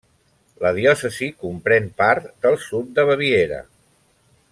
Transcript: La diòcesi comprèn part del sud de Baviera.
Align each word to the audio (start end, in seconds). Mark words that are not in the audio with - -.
La 0.63 0.69
diòcesi 0.77 1.27
comprèn 1.43 1.85
part 2.03 2.31
del 2.47 2.57
sud 2.67 2.89
de 2.97 3.05
Baviera. 3.11 3.61